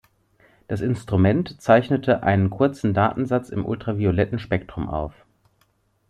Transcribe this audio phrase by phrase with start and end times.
[0.67, 5.13] Das Instrument zeichnete einen kurzen Datensatz im ultravioletten Spektrum auf.